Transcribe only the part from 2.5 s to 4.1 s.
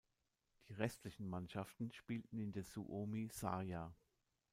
der Suomi-sarja.